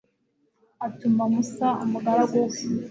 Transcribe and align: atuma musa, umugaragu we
atuma 0.87 1.23
musa, 1.33 1.67
umugaragu 1.83 2.35
we 2.47 2.59